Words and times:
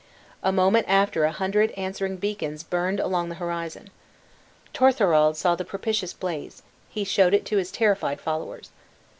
A 0.41 0.51
moment 0.51 0.87
after 0.89 1.25
a 1.25 1.31
hundred 1.31 1.69
answering 1.73 2.17
beacons 2.17 2.63
burned 2.63 2.99
along 2.99 3.29
the 3.29 3.35
horizon. 3.35 3.91
Torthorald 4.73 5.37
saw 5.37 5.53
the 5.53 5.63
propitious 5.63 6.11
blaze; 6.11 6.63
he 6.89 7.03
showed 7.03 7.35
it 7.35 7.45
to 7.45 7.57
his 7.57 7.71
terrified 7.71 8.19
followers. 8.19 8.71